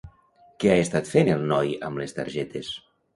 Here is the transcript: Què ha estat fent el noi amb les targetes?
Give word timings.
Què 0.63 0.69
ha 0.75 0.85
estat 0.85 1.11
fent 1.11 1.29
el 1.33 1.43
noi 1.51 1.69
amb 1.91 2.01
les 2.03 2.17
targetes? 2.21 2.73